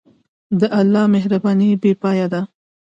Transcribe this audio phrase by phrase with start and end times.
[0.59, 2.41] د الله مهرباني بېپایه ده.